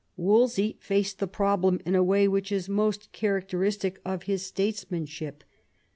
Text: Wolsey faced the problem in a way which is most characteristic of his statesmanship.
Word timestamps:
Wolsey 0.17 0.77
faced 0.79 1.19
the 1.19 1.27
problem 1.27 1.79
in 1.85 1.93
a 1.93 2.03
way 2.03 2.27
which 2.27 2.51
is 2.51 2.67
most 2.67 3.11
characteristic 3.11 4.01
of 4.03 4.23
his 4.23 4.41
statesmanship. 4.43 5.43